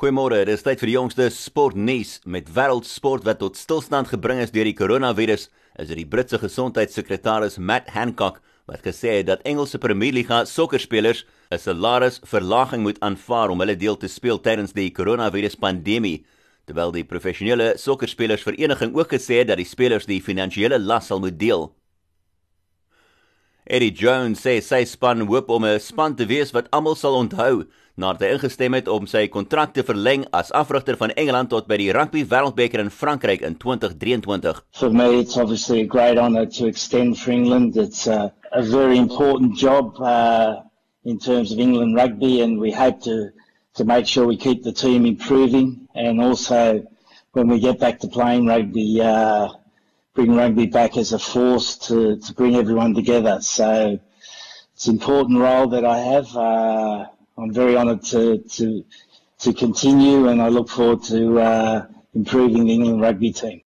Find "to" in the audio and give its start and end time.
36.46-36.66, 43.02-43.30, 43.76-43.84, 48.00-48.08, 51.76-52.18, 52.18-52.34, 58.06-58.38, 58.38-58.84, 59.40-59.52, 61.04-61.40